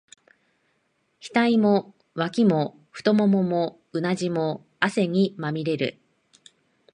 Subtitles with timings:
[1.21, 5.99] 額も、脇も、太腿も、うなじも、汗にまみれる。